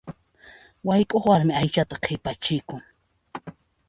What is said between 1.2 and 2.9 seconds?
warmi aychata qhipachikun.